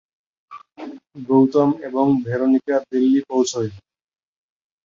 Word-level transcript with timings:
গৌতম 1.27 1.69
এবং 1.87 2.05
ভেরোনিকা 2.25 2.75
দিল্লি 2.89 3.21
পৌঁছোয়। 3.29 3.69